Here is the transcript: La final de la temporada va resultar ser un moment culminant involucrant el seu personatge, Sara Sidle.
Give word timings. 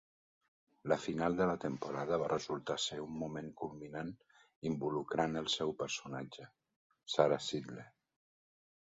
La 0.91 0.95
final 1.01 1.35
de 1.41 1.45
la 1.49 1.57
temporada 1.65 2.17
va 2.23 2.29
resultar 2.31 2.77
ser 2.85 2.97
un 3.03 3.13
moment 3.23 3.51
culminant 3.63 4.09
involucrant 4.71 5.41
el 5.43 5.51
seu 5.57 5.75
personatge, 5.83 6.49
Sara 7.17 7.39
Sidle. 7.51 7.87